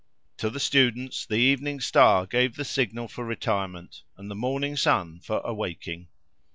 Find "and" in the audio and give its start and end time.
4.17-4.31